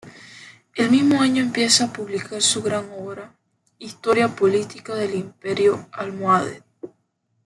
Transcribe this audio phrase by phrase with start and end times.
[0.73, 3.35] El mismo año empieza a publicar su gran obra
[3.77, 6.63] "Historia política del Imperio Almohade".